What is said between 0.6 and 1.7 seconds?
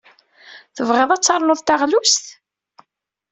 Tebɣiḍ ad ternuḍ